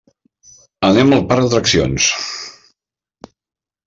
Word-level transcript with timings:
Anem 0.87 1.13
al 1.17 1.21
parc 1.33 1.45
d'atraccions. 1.45 2.07